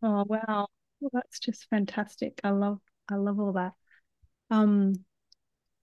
Oh 0.02 0.26
wow. 0.28 0.68
Well, 1.00 1.10
that's 1.14 1.40
just 1.40 1.68
fantastic. 1.70 2.40
I 2.44 2.52
love 2.52 2.80
I 3.10 3.16
love 3.16 3.40
all 3.40 3.54
that. 3.54 3.74
Um 4.50 4.94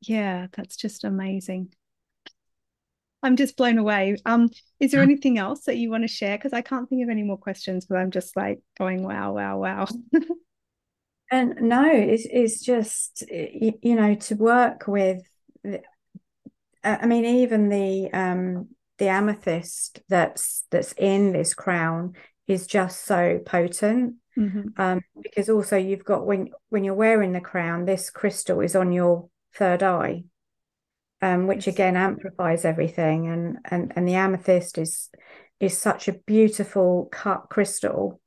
yeah, 0.00 0.46
that's 0.52 0.76
just 0.76 1.04
amazing. 1.04 1.72
I'm 3.22 3.36
just 3.36 3.56
blown 3.56 3.78
away. 3.78 4.16
Um, 4.24 4.48
is 4.78 4.92
there 4.92 5.02
anything 5.02 5.36
else 5.36 5.64
that 5.64 5.76
you 5.76 5.90
want 5.90 6.04
to 6.04 6.08
share? 6.08 6.38
Because 6.38 6.54
I 6.54 6.62
can't 6.62 6.88
think 6.88 7.02
of 7.02 7.10
any 7.10 7.22
more 7.22 7.36
questions, 7.36 7.84
but 7.84 7.98
I'm 7.98 8.10
just 8.10 8.34
like 8.34 8.60
going, 8.78 9.02
wow, 9.02 9.34
wow, 9.34 9.58
wow. 9.58 9.86
and 11.30 11.60
no, 11.60 11.84
it's 11.90 12.26
it's 12.30 12.60
just 12.64 13.24
you 13.30 13.94
know 13.94 14.14
to 14.14 14.34
work 14.36 14.86
with. 14.86 15.22
I 16.82 17.06
mean, 17.06 17.24
even 17.24 17.68
the 17.68 18.10
um 18.12 18.68
the 19.00 19.08
amethyst 19.08 20.00
that's 20.08 20.64
that's 20.70 20.92
in 20.92 21.32
this 21.32 21.54
crown 21.54 22.14
is 22.46 22.68
just 22.68 23.04
so 23.04 23.40
potent 23.44 24.14
mm-hmm. 24.38 24.68
um, 24.80 25.00
because 25.20 25.48
also 25.48 25.76
you've 25.76 26.04
got 26.04 26.24
when 26.24 26.50
when 26.68 26.84
you're 26.84 26.94
wearing 26.94 27.32
the 27.32 27.40
crown 27.40 27.84
this 27.84 28.10
crystal 28.10 28.60
is 28.60 28.76
on 28.76 28.92
your 28.92 29.28
third 29.54 29.82
eye 29.82 30.22
um, 31.22 31.46
which 31.46 31.66
again 31.66 31.96
amplifies 31.96 32.64
everything. 32.64 33.26
And 33.28 33.58
and 33.64 33.92
and 33.96 34.08
the 34.08 34.14
amethyst 34.14 34.78
is 34.78 35.10
is 35.58 35.76
such 35.76 36.08
a 36.08 36.14
beautiful 36.26 37.08
cut 37.12 37.46
crystal. 37.50 38.20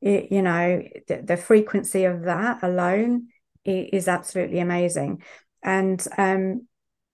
It, 0.00 0.30
you 0.30 0.42
know 0.42 0.82
the, 1.08 1.22
the, 1.22 1.36
frequency 1.38 2.04
of 2.04 2.24
that 2.24 2.62
alone 2.62 3.28
is 3.64 4.06
absolutely 4.08 4.58
amazing. 4.58 5.22
And 5.62 6.06
um, 6.18 6.68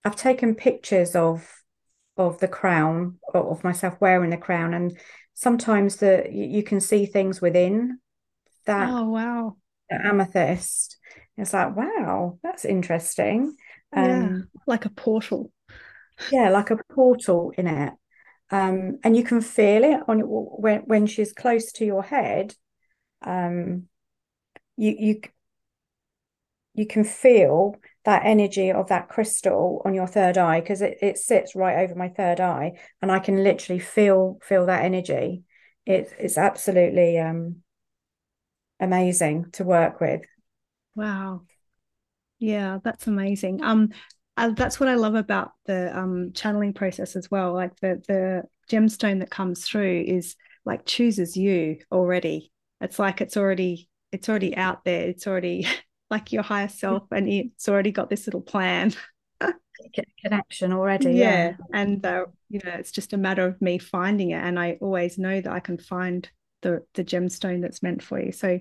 i've 0.05 0.17
taken 0.17 0.55
pictures 0.55 1.15
of 1.15 1.60
of 2.21 2.39
the 2.39 2.49
crown 2.49 3.19
of 3.35 3.65
myself 3.65 3.97
wearing 4.01 4.31
the 4.31 4.37
crown. 4.37 4.75
And 4.75 4.99
sometimes 5.35 5.97
the 5.97 6.29
you 6.31 6.63
can 6.63 6.81
see 6.81 7.07
things 7.07 7.41
within 7.41 7.99
that 8.67 8.91
oh 8.91 9.09
wow. 9.09 9.57
amethyst. 9.91 10.99
It's 11.37 11.53
like 11.53 11.75
wow 11.75 12.39
that's 12.43 12.65
interesting. 12.65 13.57
Yeah, 13.95 14.25
um, 14.25 14.49
like 14.67 14.85
a 14.85 14.91
portal. 14.91 15.51
Yeah 16.31 16.51
like 16.51 16.71
a 16.71 16.79
portal 16.93 17.53
in 17.57 17.67
it. 17.67 17.95
Um, 18.53 18.99
and 19.05 19.17
you 19.17 19.23
can 19.23 19.41
feel 19.41 19.85
it 19.85 20.01
on 20.09 20.19
when 20.21 20.81
when 20.81 21.07
she's 21.07 21.33
close 21.33 21.73
to 21.73 21.85
your 21.85 22.03
head 22.03 22.55
um, 23.23 23.85
you 24.77 24.95
you 24.99 25.21
you 26.75 26.87
can 26.87 27.05
feel 27.05 27.77
that 28.05 28.23
energy 28.25 28.73
of 28.73 28.89
that 28.89 29.09
crystal 29.09 29.83
on 29.85 29.95
your 29.95 30.07
third 30.07 30.39
eye 30.39 30.61
because 30.61 30.83
it, 30.83 30.99
it 31.03 31.19
sits 31.19 31.55
right 31.55 31.79
over 31.85 31.95
my 31.95 32.09
third 32.09 32.41
eye 32.41 32.73
and 33.03 33.13
I 33.13 33.19
can 33.19 33.43
literally 33.45 33.79
feel 33.79 34.39
feel 34.43 34.67
that 34.67 34.85
energy. 34.85 35.45
It, 35.87 36.13
it's 36.19 36.39
absolutely 36.39 37.19
um, 37.19 37.63
amazing 38.79 39.51
to 39.53 39.65
work 39.65 40.01
with. 40.01 40.23
Wow. 40.95 41.43
Yeah, 42.39 42.79
that's 42.83 43.07
amazing. 43.07 43.63
Um, 43.63 43.91
uh, 44.37 44.51
that's 44.51 44.81
what 44.81 44.89
I 44.89 44.95
love 44.95 45.15
about 45.15 45.53
the 45.67 45.97
um, 45.97 46.33
channeling 46.35 46.73
process 46.73 47.15
as 47.15 47.31
well. 47.31 47.53
Like 47.53 47.79
the 47.81 48.03
the 48.09 48.43
gemstone 48.75 49.21
that 49.21 49.31
comes 49.31 49.67
through 49.67 50.05
is 50.07 50.37
like 50.65 50.87
chooses 50.87 51.37
you 51.37 51.79
already. 51.93 52.51
It's 52.81 52.99
like 52.99 53.21
it's 53.21 53.37
already 53.37 53.89
it's 54.11 54.29
already 54.29 54.57
out 54.57 54.85
there. 54.85 55.09
It's 55.09 55.27
already 55.27 55.67
like 56.11 56.33
your 56.33 56.43
higher 56.43 56.69
self 56.69 57.05
and 57.11 57.29
it's 57.29 57.69
already 57.69 57.93
got 57.93 58.11
this 58.11 58.27
little 58.27 58.41
plan. 58.41 58.95
Connection 60.23 60.75
already 60.75 61.13
yeah, 61.13 61.49
yeah. 61.49 61.53
and 61.73 62.05
uh, 62.05 62.27
you 62.51 62.61
know 62.63 62.73
it's 62.73 62.93
just 62.93 63.15
a 63.15 63.17
matter 63.17 63.47
of 63.47 63.63
me 63.63 63.79
finding 63.79 64.33
it 64.33 64.45
and 64.45 64.61
i 64.61 64.77
always 64.83 65.17
know 65.17 65.41
that 65.41 65.51
i 65.51 65.59
can 65.59 65.79
find 65.79 66.29
the 66.63 66.85
the 66.95 67.05
gemstone 67.05 67.63
that's 67.63 67.83
meant 67.83 68.03
for 68.03 68.21
you. 68.21 68.33
So 68.33 68.61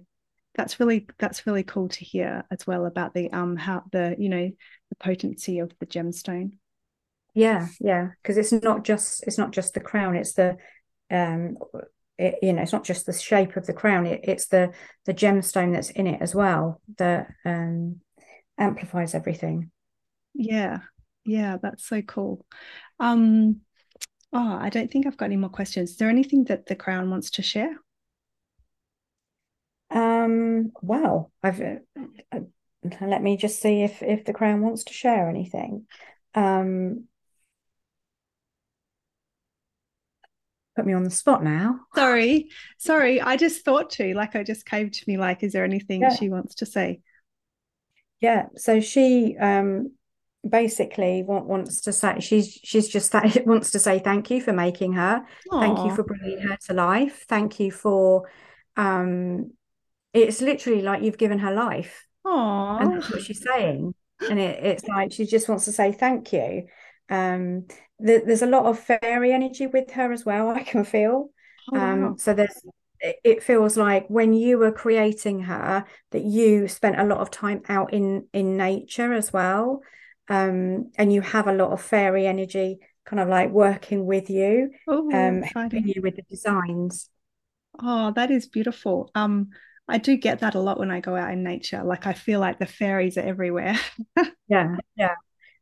that's 0.56 0.80
really 0.80 1.08
that's 1.18 1.46
really 1.46 1.64
cool 1.64 1.90
to 1.90 2.06
hear 2.06 2.44
as 2.52 2.66
well 2.66 2.86
about 2.86 3.14
the 3.14 3.32
um 3.32 3.56
how 3.56 3.84
the 3.92 4.16
you 4.18 4.30
know 4.30 4.50
the 4.90 4.96
potency 5.00 5.60
of 5.60 5.72
the 5.80 5.86
gemstone. 5.86 6.54
Yeah 7.36 7.68
yeah 7.80 8.10
because 8.22 8.38
it's 8.38 8.52
not 8.52 8.84
just 8.84 9.24
it's 9.28 9.38
not 9.38 9.52
just 9.52 9.74
the 9.74 9.80
crown 9.80 10.16
it's 10.16 10.34
the 10.34 10.58
um 11.12 11.58
it, 12.20 12.36
you 12.42 12.54
know 12.54 12.62
it's 12.62 12.74
not 12.74 12.84
just 12.84 13.06
the 13.06 13.14
shape 13.14 13.56
of 13.56 13.66
the 13.66 13.74
crown 13.74 14.06
it, 14.06 14.22
it's 14.24 14.48
the 14.48 14.72
the 15.06 15.14
gemstone 15.14 15.74
that's 15.74 15.90
in 15.92 16.06
it 16.08 16.22
as 16.22 16.36
well 16.36 16.82
that 16.98 17.28
um 17.46 18.02
amplifies 18.58 19.16
everything. 19.16 19.72
Yeah. 20.34 20.80
Yeah 21.26 21.58
that's 21.62 21.88
so 21.88 22.02
cool. 22.02 22.46
Um 23.00 23.62
oh 24.32 24.58
i 24.62 24.70
don't 24.70 24.92
think 24.92 25.08
i've 25.08 25.18
got 25.18 25.26
any 25.26 25.38
more 25.38 25.50
questions. 25.50 25.92
Is 25.92 25.98
there 25.98 26.10
anything 26.10 26.44
that 26.46 26.66
the 26.68 26.76
crown 26.76 27.10
wants 27.10 27.32
to 27.32 27.42
share? 27.42 27.76
Um 29.92 30.72
well 30.82 31.32
i've 31.42 31.62
uh, 31.62 31.76
uh, 32.32 32.40
let 33.02 33.24
me 33.24 33.38
just 33.38 33.62
see 33.62 33.82
if 33.82 34.02
if 34.04 34.26
the 34.26 34.34
crown 34.34 34.62
wants 34.62 34.84
to 34.86 34.94
share 34.94 35.30
anything. 35.30 35.86
Um 36.36 37.09
put 40.80 40.88
me 40.88 40.94
on 40.94 41.04
the 41.04 41.10
spot 41.10 41.44
now. 41.44 41.82
Sorry, 41.96 42.50
sorry. 42.78 43.22
I 43.22 43.38
just 43.38 43.66
thought 43.66 43.90
to, 43.92 44.14
like, 44.14 44.36
I 44.36 44.44
just 44.44 44.66
came 44.66 44.90
to 44.90 45.04
me, 45.08 45.18
like, 45.18 45.44
is 45.44 45.54
there 45.54 45.66
anything 45.66 46.02
yeah. 46.02 46.16
she 46.16 46.30
wants 46.30 46.56
to 46.56 46.66
say? 46.66 47.02
Yeah. 48.22 48.48
So 48.56 48.80
she 48.80 49.38
um 49.38 49.92
basically 50.50 51.24
want, 51.24 51.46
wants 51.46 51.82
to 51.82 51.92
say 51.92 52.20
she's 52.20 52.60
she's 52.64 52.88
just 52.88 53.12
that 53.14 53.46
wants 53.46 53.72
to 53.72 53.80
say 53.80 54.00
thank 54.00 54.30
you 54.30 54.42
for 54.42 54.54
making 54.54 54.94
her. 54.94 55.24
Aww. 55.52 55.60
Thank 55.60 55.80
you 55.80 55.96
for 55.96 56.04
bringing 56.04 56.40
her 56.40 56.58
to 56.68 56.74
life. 56.74 57.26
Thank 57.28 57.60
you 57.60 57.72
for 57.72 58.30
um 58.76 59.52
it's 60.14 60.42
literally 60.42 60.82
like 60.82 61.04
you've 61.04 61.18
given 61.18 61.40
her 61.40 61.54
life 61.54 62.08
Aww. 62.26 62.82
And 62.82 62.94
that's 62.94 63.12
what 63.12 63.22
she's 63.22 63.44
saying. 63.44 63.94
And 64.30 64.40
it, 64.40 64.64
it's 64.64 64.88
like 64.88 65.12
she 65.12 65.26
just 65.26 65.48
wants 65.48 65.66
to 65.66 65.72
say 65.72 65.92
thank 65.92 66.34
you. 66.34 66.68
Um, 67.10 67.68
the, 68.00 68.24
there's 68.26 68.42
a 68.42 68.48
lot 68.48 68.66
of 68.66 68.80
fairy 68.80 69.32
energy 69.32 69.68
with 69.68 69.92
her 69.92 70.12
as 70.12 70.26
well, 70.26 70.50
I 70.56 70.64
can 70.64 70.84
feel. 70.84 71.30
Oh, 71.72 71.78
um, 71.78 72.02
wow. 72.02 72.16
so 72.18 72.34
there's 72.34 72.62
it 73.02 73.42
feels 73.42 73.78
like 73.78 74.08
when 74.10 74.34
you 74.34 74.58
were 74.58 74.74
creating 74.74 75.44
her 75.44 75.86
that 76.12 76.24
you 76.24 76.68
spent 76.68 77.00
a 77.00 77.06
lot 77.06 77.20
of 77.20 77.32
time 77.32 77.62
out 77.70 77.94
in 77.94 78.28
in 78.34 78.58
nature 78.58 79.14
as 79.14 79.32
well. 79.32 79.82
Um, 80.28 80.92
and 80.98 81.12
you 81.12 81.22
have 81.22 81.48
a 81.48 81.54
lot 81.54 81.72
of 81.72 81.82
fairy 81.82 82.28
energy 82.28 82.80
kind 83.06 83.20
of 83.20 83.28
like 83.28 83.50
working 83.50 84.06
with 84.06 84.30
you 84.30 84.70
oh, 84.88 85.10
um 85.12 85.42
helping 85.42 85.88
you 85.88 86.02
with 86.02 86.16
the 86.16 86.22
designs. 86.24 87.10
Oh 87.82 88.12
that 88.16 88.32
is 88.32 88.48
beautiful. 88.48 89.10
Um 89.16 89.50
I 89.88 89.98
do 89.98 90.16
get 90.18 90.40
that 90.40 90.54
a 90.54 90.60
lot 90.60 90.78
when 90.78 90.92
I 90.92 91.00
go 91.00 91.16
out 91.16 91.32
in 91.32 91.44
nature. 91.44 91.84
Like 91.84 92.06
I 92.06 92.14
feel 92.14 92.40
like 92.40 92.60
the 92.60 92.68
fairies 92.68 93.18
are 93.18 93.22
everywhere. 93.22 93.80
Yeah 94.48 94.78
yeah. 94.96 95.16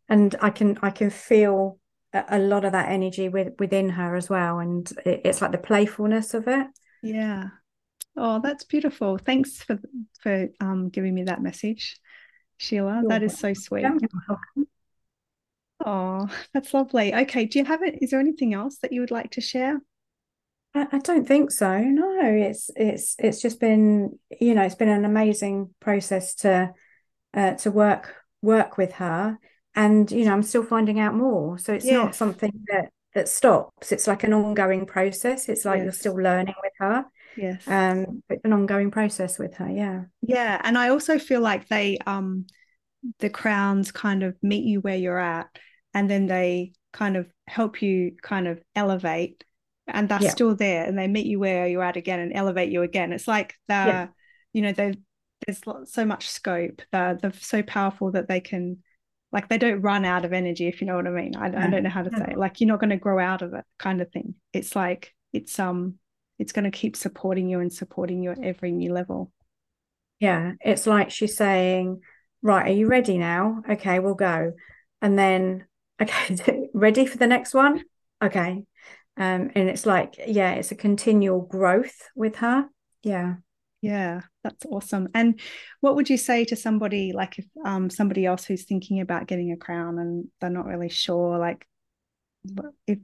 And 0.10 0.36
I 0.42 0.50
can 0.50 0.80
I 0.82 0.90
can 0.90 1.10
feel 1.10 1.80
a, 2.30 2.40
lot 2.40 2.66
of 2.66 2.72
that 2.72 2.90
energy 2.90 3.30
with, 3.30 3.54
within 3.60 3.90
her 3.90 4.16
as 4.16 4.30
well 4.30 4.60
and 4.60 4.92
it, 5.06 5.22
it's 5.26 5.42
like 5.42 5.52
the 5.52 5.58
playfulness 5.58 6.34
of 6.34 6.48
it 6.48 6.68
yeah. 7.02 7.46
Oh, 8.16 8.40
that's 8.42 8.64
beautiful. 8.64 9.18
Thanks 9.18 9.62
for 9.62 9.80
for 10.22 10.48
um, 10.60 10.90
giving 10.90 11.14
me 11.14 11.24
that 11.24 11.42
message, 11.42 12.00
Sheila. 12.58 13.00
You're 13.02 13.10
that 13.10 13.24
is 13.24 13.38
so 13.38 13.54
sweet. 13.54 13.86
Oh, 15.86 16.28
that's 16.54 16.74
lovely. 16.74 17.14
Okay, 17.14 17.46
do 17.46 17.60
you 17.60 17.66
have 17.66 17.84
it? 17.84 18.00
Is 18.02 18.10
there 18.10 18.20
anything 18.20 18.54
else 18.56 18.80
that 18.80 18.92
you 18.92 19.02
would 19.02 19.12
like 19.12 19.32
to 19.32 19.42
share? 19.42 19.80
I, 20.74 20.88
I 20.92 20.98
don't 20.98 21.28
think 21.28 21.52
so. 21.52 21.80
No, 21.80 22.20
it's 22.24 22.72
it's 22.76 23.16
it's 23.20 23.42
just 23.42 23.60
been 23.60 24.18
you 24.42 24.56
know 24.56 24.64
it's 24.64 24.76
been 24.76 24.90
an 24.90 25.06
amazing 25.06 25.74
process 25.80 26.34
to 26.36 26.74
uh, 27.36 27.54
to 27.56 27.70
work 27.70 28.16
work 28.42 28.78
with 28.78 28.94
her, 28.94 29.38
and 29.78 30.12
you 30.12 30.26
know 30.26 30.34
I'm 30.34 30.44
still 30.44 30.64
finding 30.64 31.00
out 31.00 31.14
more. 31.14 31.58
So 31.60 31.74
it's 31.74 31.86
not 31.86 32.16
something 32.16 32.52
that 32.68 32.90
that 33.14 33.30
stops. 33.30 33.92
It's 33.92 34.08
like 34.08 34.24
an 34.24 34.34
ongoing 34.34 34.86
process. 34.86 35.48
It's 35.48 35.64
like 35.64 35.78
yes. 35.78 35.84
you're 35.84 35.94
still 35.94 36.16
learning 36.16 36.56
with 36.62 36.74
her. 36.80 37.06
Yes. 37.38 37.68
Um, 37.68 38.24
it's 38.28 38.44
an 38.44 38.54
ongoing 38.54 38.90
process 38.90 39.38
with 39.38 39.56
her. 39.58 39.70
Yeah. 39.70 40.06
Yeah. 40.22 40.60
And 40.64 40.78
I 40.78 40.90
also 40.90 41.20
feel 41.20 41.42
like 41.42 41.68
they 41.68 42.00
um 42.08 42.48
the 43.20 43.30
crowns 43.30 43.92
kind 43.92 44.24
of 44.24 44.36
meet 44.42 44.66
you 44.66 44.82
where 44.82 44.98
you're 44.98 45.20
at 45.20 45.48
and 45.94 46.10
then 46.10 46.26
they 46.26 46.74
kind 46.92 47.16
of 47.16 47.28
help 47.46 47.82
you 47.82 48.14
kind 48.24 48.48
of 48.48 48.60
elevate 48.76 49.44
and 49.86 50.10
they're 50.10 50.24
yeah. 50.24 50.32
still 50.32 50.56
there 50.56 50.86
and 50.86 50.98
they 50.98 51.08
meet 51.08 51.28
you 51.28 51.40
where 51.40 51.68
you're 51.68 51.84
at 51.84 51.98
again 51.98 52.20
and 52.20 52.36
elevate 52.36 52.72
you 52.72 52.82
again. 52.82 53.14
It's 53.14 53.28
like 53.28 53.54
the 53.68 53.74
yeah. 53.74 54.08
you 54.54 54.64
know, 54.64 54.72
they 54.72 54.96
there's 55.46 55.62
so 55.86 56.04
much 56.04 56.30
scope. 56.30 56.82
They're, 56.92 57.16
they're 57.22 57.34
so 57.34 57.62
powerful 57.62 58.12
that 58.14 58.28
they 58.28 58.40
can 58.40 58.80
like 59.32 59.50
they 59.50 59.58
don't 59.58 59.82
run 59.82 60.06
out 60.06 60.26
of 60.26 60.34
energy 60.34 60.68
if 60.68 60.82
you 60.82 60.88
know 60.88 60.96
what 60.96 61.08
i 61.08 61.10
mean. 61.10 61.36
I, 61.36 61.48
I 61.48 61.68
don't 61.70 61.84
know 61.84 61.90
how 61.90 62.04
to 62.04 62.12
say 62.12 62.32
it. 62.32 62.38
like 62.38 62.60
you're 62.60 62.68
not 62.68 62.80
going 62.80 62.92
to 62.92 62.98
grow 62.98 63.20
out 63.20 63.42
of 63.42 63.54
it 63.54 63.66
kind 63.78 64.02
of 64.02 64.12
thing. 64.12 64.36
It's 64.54 64.76
like 64.76 65.14
it's 65.34 65.60
um 65.60 65.96
it's 66.40 66.52
going 66.52 66.66
to 66.66 66.72
keep 66.72 66.96
supporting 66.96 67.50
you 67.50 67.60
and 67.60 67.72
supporting 67.72 68.22
you 68.24 68.32
at 68.32 68.44
every 68.44 68.72
new 68.72 68.94
level. 68.94 69.32
Yeah 70.20 70.54
it's 70.62 70.88
like 70.88 71.12
she's 71.12 71.36
saying 71.36 72.02
right 72.42 72.68
are 72.68 72.74
you 72.74 72.88
ready 72.88 73.18
now? 73.18 73.62
Okay 73.70 74.00
we'll 74.00 74.16
go. 74.16 74.54
And 75.02 75.18
then 75.18 75.66
okay 76.02 76.70
ready 76.74 77.06
for 77.06 77.18
the 77.18 77.28
next 77.28 77.54
one? 77.54 77.84
Okay. 78.24 78.64
Um 79.18 79.52
and 79.56 79.70
it's 79.70 79.86
like 79.86 80.16
yeah 80.26 80.52
it's 80.54 80.72
a 80.72 80.76
continual 80.76 81.42
growth 81.42 82.10
with 82.16 82.38
her. 82.38 82.68
Yeah 83.04 83.36
yeah, 83.82 84.22
that's 84.44 84.66
awesome. 84.66 85.10
And 85.14 85.40
what 85.82 85.96
would 85.96 86.10
you 86.10 86.18
say 86.18 86.46
to 86.46 86.56
somebody 86.56 87.14
like 87.14 87.40
if 87.40 87.46
um 87.66 87.90
somebody 87.90 88.26
else 88.26 88.46
who's 88.46 88.64
thinking 88.64 89.02
about 89.02 89.28
getting 89.28 89.52
a 89.52 89.58
crown 89.58 90.00
and 90.00 90.28
they're 90.42 90.50
not 90.50 90.66
really 90.66 90.90
sure, 90.90 91.38
like 91.38 91.68
if 92.88 93.00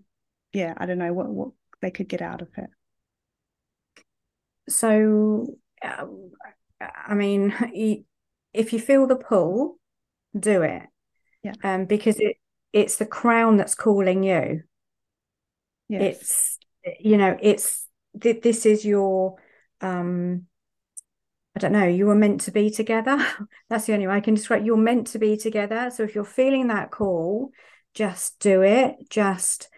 yeah, 0.51 0.73
I 0.77 0.85
don't 0.85 0.97
know 0.97 1.13
what 1.13 1.29
what 1.29 1.49
they 1.81 1.91
could 1.91 2.07
get 2.07 2.21
out 2.21 2.41
of 2.41 2.49
it. 2.57 2.69
So, 4.69 5.57
um, 5.83 6.31
I 6.79 7.13
mean, 7.13 7.53
if 8.53 8.73
you 8.73 8.79
feel 8.79 9.07
the 9.07 9.15
pull, 9.15 9.79
do 10.37 10.61
it. 10.61 10.83
Yeah. 11.43 11.53
Um, 11.63 11.85
because 11.85 12.19
it 12.19 12.37
it's 12.71 12.97
the 12.97 13.05
crown 13.05 13.57
that's 13.57 13.75
calling 13.75 14.23
you. 14.23 14.63
Yes. 15.89 16.57
It's 16.83 16.99
you 16.99 17.17
know 17.17 17.37
it's 17.41 17.87
this 18.13 18.65
is 18.65 18.85
your 18.85 19.35
um 19.81 20.47
I 21.55 21.59
don't 21.59 21.71
know, 21.71 21.85
you 21.85 22.07
were 22.07 22.15
meant 22.15 22.41
to 22.41 22.51
be 22.51 22.69
together. 22.69 23.25
That's 23.69 23.85
the 23.85 23.93
only 23.93 24.07
way 24.07 24.15
I 24.15 24.21
can 24.21 24.33
describe. 24.33 24.65
You're 24.65 24.77
meant 24.77 25.07
to 25.07 25.19
be 25.19 25.37
together. 25.37 25.91
So 25.93 26.03
if 26.03 26.15
you're 26.15 26.23
feeling 26.23 26.67
that 26.67 26.91
call, 26.91 27.51
just 27.93 28.39
do 28.39 28.63
it. 28.63 28.95
Just, 29.09 29.69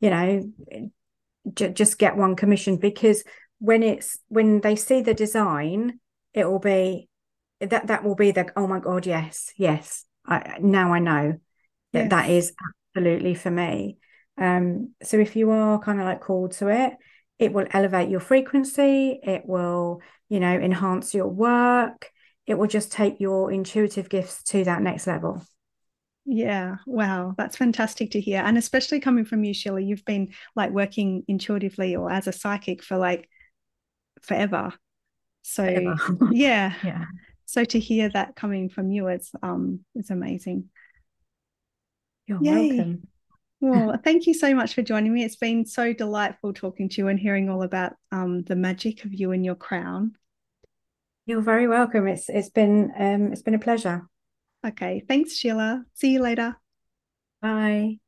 you 0.00 0.10
know, 0.10 0.52
j- 1.54 1.72
just 1.72 1.98
get 1.98 2.16
one 2.16 2.36
commissioned 2.36 2.80
because 2.80 3.24
when 3.58 3.82
it's 3.82 4.18
when 4.28 4.60
they 4.60 4.76
see 4.76 5.00
the 5.00 5.14
design, 5.14 6.00
it 6.34 6.44
will 6.44 6.58
be 6.58 7.08
that 7.60 7.86
that 7.86 8.04
will 8.04 8.16
be 8.16 8.32
the 8.32 8.50
oh 8.56 8.66
my 8.66 8.80
god, 8.80 9.06
yes, 9.06 9.52
yes. 9.56 10.04
I 10.26 10.58
now 10.60 10.92
I 10.92 10.98
know 10.98 11.38
that 11.92 12.00
yes. 12.00 12.10
that 12.10 12.30
is 12.30 12.52
absolutely 12.94 13.34
for 13.34 13.50
me. 13.50 13.98
Um, 14.38 14.94
so 15.02 15.18
if 15.18 15.36
you 15.36 15.50
are 15.50 15.78
kind 15.78 16.00
of 16.00 16.06
like 16.06 16.20
called 16.20 16.52
to 16.52 16.68
it, 16.68 16.94
it 17.42 17.52
will 17.52 17.66
elevate 17.72 18.08
your 18.08 18.20
frequency. 18.20 19.20
It 19.22 19.42
will 19.46 20.00
you 20.32 20.40
know, 20.40 20.54
enhance 20.54 21.12
your 21.12 21.28
work. 21.28 22.10
It 22.46 22.54
will 22.54 22.66
just 22.66 22.90
take 22.90 23.20
your 23.20 23.52
intuitive 23.52 24.08
gifts 24.08 24.42
to 24.44 24.64
that 24.64 24.80
next 24.80 25.06
level. 25.06 25.42
Yeah, 26.24 26.76
wow, 26.86 27.34
that's 27.36 27.58
fantastic 27.58 28.12
to 28.12 28.20
hear. 28.20 28.40
And 28.40 28.56
especially 28.56 28.98
coming 28.98 29.26
from 29.26 29.44
you, 29.44 29.52
Sheila, 29.52 29.82
you've 29.82 30.06
been 30.06 30.32
like 30.56 30.70
working 30.70 31.24
intuitively 31.28 31.96
or 31.96 32.10
as 32.10 32.28
a 32.28 32.32
psychic 32.32 32.82
for 32.82 32.96
like 32.96 33.28
forever. 34.22 34.72
So 35.42 35.66
forever. 35.66 35.96
yeah. 36.32 36.72
Yeah. 36.82 37.04
So 37.44 37.62
to 37.62 37.78
hear 37.78 38.08
that 38.08 38.34
coming 38.34 38.70
from 38.70 38.90
you 38.90 39.08
is 39.08 39.30
um 39.42 39.80
is 39.94 40.08
amazing. 40.08 40.70
You're 42.26 42.42
Yay. 42.42 42.68
welcome. 42.68 43.08
Well, 43.62 43.96
thank 44.02 44.26
you 44.26 44.34
so 44.34 44.54
much 44.56 44.74
for 44.74 44.82
joining 44.82 45.14
me. 45.14 45.22
It's 45.22 45.36
been 45.36 45.64
so 45.64 45.92
delightful 45.92 46.52
talking 46.52 46.88
to 46.88 46.96
you 47.00 47.06
and 47.06 47.18
hearing 47.18 47.48
all 47.48 47.62
about 47.62 47.92
um, 48.10 48.42
the 48.42 48.56
magic 48.56 49.04
of 49.04 49.14
you 49.14 49.30
and 49.30 49.44
your 49.44 49.54
crown. 49.54 50.16
You're 51.26 51.42
very 51.42 51.68
welcome. 51.68 52.08
It's 52.08 52.28
it's 52.28 52.50
been 52.50 52.92
um 52.98 53.32
it's 53.32 53.42
been 53.42 53.54
a 53.54 53.60
pleasure. 53.60 54.08
Okay, 54.66 55.04
thanks 55.06 55.36
Sheila. 55.36 55.84
See 55.94 56.12
you 56.12 56.20
later. 56.20 56.56
Bye. 57.40 57.98